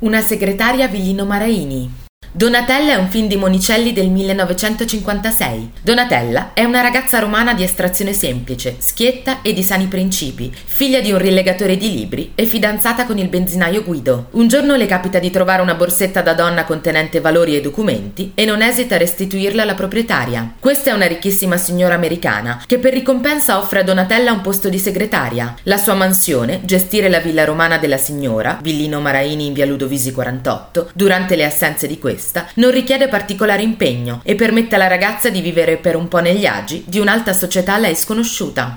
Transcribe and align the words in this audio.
Una 0.00 0.20
segretaria 0.20 0.86
Villino 0.86 1.24
Maraini. 1.24 1.90
Donatella 2.30 2.92
è 2.92 2.94
un 2.94 3.08
film 3.08 3.26
di 3.26 3.34
Monicelli 3.34 3.92
del 3.92 4.10
1956. 4.10 5.72
Donatella 5.82 6.52
è 6.52 6.62
una 6.62 6.82
ragazza 6.82 7.18
romana 7.18 7.52
di 7.52 7.64
estrazione 7.64 8.12
semplice, 8.12 8.76
schietta 8.78 9.42
e 9.42 9.52
di 9.52 9.64
sani 9.64 9.86
principi, 9.86 10.52
figlia 10.54 11.00
di 11.00 11.10
un 11.10 11.18
rilegatore 11.18 11.76
di 11.76 11.90
libri 11.90 12.27
e 12.38 12.46
fidanzata 12.46 13.04
con 13.04 13.18
il 13.18 13.28
benzinaio 13.28 13.82
Guido. 13.82 14.28
Un 14.30 14.46
giorno 14.46 14.76
le 14.76 14.86
capita 14.86 15.18
di 15.18 15.28
trovare 15.28 15.60
una 15.60 15.74
borsetta 15.74 16.22
da 16.22 16.34
donna 16.34 16.64
contenente 16.64 17.18
valori 17.18 17.56
e 17.56 17.60
documenti 17.60 18.30
e 18.36 18.44
non 18.44 18.62
esita 18.62 18.94
a 18.94 18.98
restituirla 18.98 19.62
alla 19.62 19.74
proprietaria. 19.74 20.54
Questa 20.60 20.90
è 20.90 20.92
una 20.92 21.08
ricchissima 21.08 21.56
signora 21.56 21.96
americana 21.96 22.62
che 22.64 22.78
per 22.78 22.92
ricompensa 22.92 23.58
offre 23.58 23.80
a 23.80 23.82
Donatella 23.82 24.30
un 24.30 24.40
posto 24.40 24.68
di 24.68 24.78
segretaria. 24.78 25.56
La 25.64 25.78
sua 25.78 25.94
mansione, 25.94 26.60
gestire 26.62 27.08
la 27.08 27.18
villa 27.18 27.44
romana 27.44 27.76
della 27.76 27.96
signora, 27.96 28.60
Villino 28.62 29.00
Maraini 29.00 29.46
in 29.46 29.52
via 29.52 29.66
Ludovisi 29.66 30.12
48, 30.12 30.90
durante 30.94 31.34
le 31.34 31.44
assenze 31.44 31.88
di 31.88 31.98
questa 31.98 32.46
non 32.54 32.70
richiede 32.70 33.08
particolare 33.08 33.62
impegno 33.62 34.20
e 34.22 34.36
permette 34.36 34.76
alla 34.76 34.86
ragazza 34.86 35.28
di 35.28 35.40
vivere 35.40 35.78
per 35.78 35.96
un 35.96 36.06
po' 36.06 36.20
negli 36.20 36.46
agi 36.46 36.84
di 36.86 37.00
un'alta 37.00 37.32
società 37.32 37.74
a 37.74 37.78
lei 37.78 37.96
sconosciuta. 37.96 38.66